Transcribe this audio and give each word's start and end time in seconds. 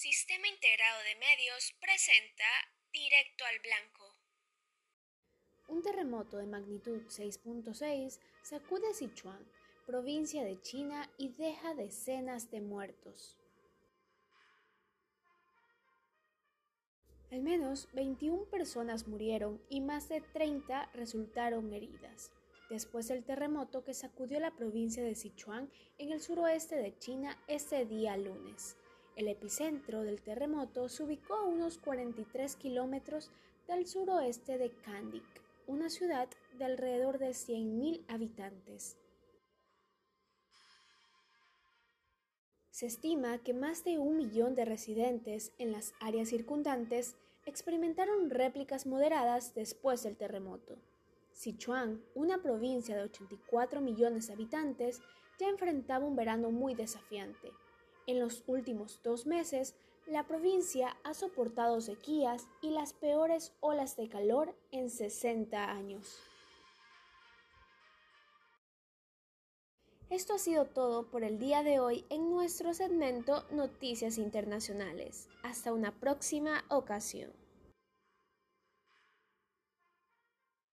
Sistema 0.00 0.48
Integrado 0.48 0.98
de 1.02 1.14
Medios 1.16 1.74
presenta 1.78 2.46
Directo 2.90 3.44
al 3.44 3.58
Blanco. 3.60 4.16
Un 5.68 5.82
terremoto 5.82 6.38
de 6.38 6.46
magnitud 6.46 7.02
6.6 7.02 8.18
sacude 8.42 8.94
Sichuan, 8.94 9.46
provincia 9.84 10.42
de 10.42 10.58
China, 10.62 11.12
y 11.18 11.28
deja 11.28 11.74
decenas 11.74 12.50
de 12.50 12.62
muertos. 12.62 13.36
Al 17.30 17.42
menos 17.42 17.86
21 17.92 18.46
personas 18.46 19.06
murieron 19.06 19.62
y 19.68 19.82
más 19.82 20.08
de 20.08 20.22
30 20.22 20.92
resultaron 20.94 21.74
heridas 21.74 22.32
después 22.70 23.08
del 23.08 23.22
terremoto 23.22 23.84
que 23.84 23.92
sacudió 23.92 24.40
la 24.40 24.56
provincia 24.56 25.02
de 25.04 25.14
Sichuan 25.14 25.70
en 25.98 26.10
el 26.10 26.22
suroeste 26.22 26.76
de 26.76 26.98
China 26.98 27.36
ese 27.48 27.84
día 27.84 28.16
lunes. 28.16 28.78
El 29.16 29.28
epicentro 29.28 30.02
del 30.02 30.22
terremoto 30.22 30.88
se 30.88 31.02
ubicó 31.02 31.34
a 31.34 31.44
unos 31.44 31.78
43 31.78 32.56
kilómetros 32.56 33.30
del 33.68 33.86
suroeste 33.86 34.58
de 34.58 34.70
Kandik, 34.70 35.24
una 35.66 35.90
ciudad 35.90 36.28
de 36.58 36.64
alrededor 36.64 37.18
de 37.18 37.30
100.000 37.30 38.04
habitantes. 38.08 38.96
Se 42.70 42.86
estima 42.86 43.38
que 43.38 43.52
más 43.52 43.84
de 43.84 43.98
un 43.98 44.16
millón 44.16 44.54
de 44.54 44.64
residentes 44.64 45.52
en 45.58 45.70
las 45.70 45.92
áreas 46.00 46.30
circundantes 46.30 47.14
experimentaron 47.44 48.30
réplicas 48.30 48.86
moderadas 48.86 49.54
después 49.54 50.02
del 50.02 50.16
terremoto. 50.16 50.78
Sichuan, 51.32 52.02
una 52.14 52.42
provincia 52.42 52.96
de 52.96 53.02
84 53.02 53.80
millones 53.80 54.26
de 54.26 54.32
habitantes, 54.32 55.02
ya 55.38 55.48
enfrentaba 55.48 56.06
un 56.06 56.16
verano 56.16 56.50
muy 56.50 56.74
desafiante. 56.74 57.50
En 58.10 58.18
los 58.18 58.42
últimos 58.48 58.98
dos 59.04 59.24
meses, 59.24 59.76
la 60.08 60.26
provincia 60.26 60.96
ha 61.04 61.14
soportado 61.14 61.80
sequías 61.80 62.48
y 62.60 62.70
las 62.70 62.92
peores 62.92 63.52
olas 63.60 63.96
de 63.96 64.08
calor 64.08 64.52
en 64.72 64.90
60 64.90 65.70
años. 65.70 66.18
Esto 70.08 70.34
ha 70.34 70.38
sido 70.38 70.64
todo 70.64 71.08
por 71.08 71.22
el 71.22 71.38
día 71.38 71.62
de 71.62 71.78
hoy 71.78 72.04
en 72.10 72.30
nuestro 72.30 72.74
segmento 72.74 73.44
Noticias 73.52 74.18
Internacionales. 74.18 75.28
Hasta 75.44 75.72
una 75.72 75.92
próxima 75.92 76.64
ocasión. 76.68 77.30